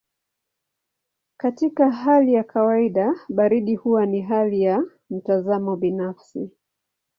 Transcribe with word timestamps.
Katika 1.37 1.91
hali 1.91 2.33
ya 2.33 2.43
kawaida 2.43 3.15
baridi 3.29 3.75
huwa 3.75 4.05
ni 4.05 4.21
hali 4.21 4.61
ya 4.61 4.83
mtazamo 5.09 5.75
binafsi. 5.75 6.49